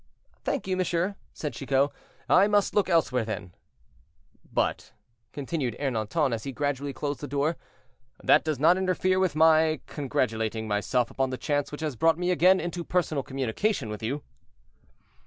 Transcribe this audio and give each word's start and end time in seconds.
"Thank 0.43 0.65
you, 0.65 0.75
monsieur," 0.77 1.15
said 1.31 1.53
Chicot, 1.53 1.91
"I 2.27 2.47
must 2.47 2.73
look 2.73 2.89
elsewhere, 2.89 3.23
then." 3.23 3.53
"But," 4.51 4.93
continued 5.31 5.77
Ernanton, 5.79 6.33
as 6.33 6.43
he 6.43 6.51
gradually 6.51 6.91
closed 6.91 7.19
the 7.21 7.27
door, 7.27 7.55
"that 8.23 8.43
does 8.43 8.57
not 8.57 8.79
interfere 8.79 9.19
with 9.19 9.35
my 9.35 9.79
congratulating 9.85 10.67
myself 10.67 11.11
upon 11.11 11.29
the 11.29 11.37
chance 11.37 11.71
which 11.71 11.81
has 11.81 11.95
brought 11.95 12.17
me 12.17 12.31
again 12.31 12.59
into 12.59 12.83
personal 12.83 13.21
communication 13.21 13.89
with 13.89 14.01
you." 14.01 14.23